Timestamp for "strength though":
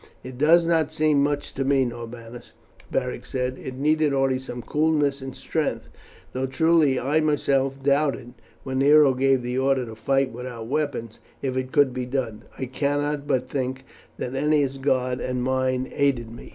5.35-6.47